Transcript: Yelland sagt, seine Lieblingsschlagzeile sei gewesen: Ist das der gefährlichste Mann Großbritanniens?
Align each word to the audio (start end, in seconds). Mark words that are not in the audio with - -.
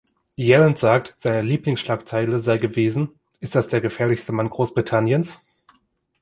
Yelland 0.35 0.79
sagt, 0.79 1.13
seine 1.19 1.43
Lieblingsschlagzeile 1.43 2.39
sei 2.39 2.57
gewesen: 2.57 3.19
Ist 3.39 3.53
das 3.53 3.67
der 3.67 3.81
gefährlichste 3.81 4.31
Mann 4.31 4.49
Großbritanniens? 4.49 5.37